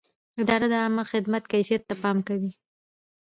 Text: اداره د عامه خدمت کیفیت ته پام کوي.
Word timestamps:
اداره 0.41 0.67
د 0.71 0.73
عامه 0.83 1.03
خدمت 1.11 1.43
کیفیت 1.51 1.81
ته 1.89 1.95
پام 2.01 2.17
کوي. 2.27 2.51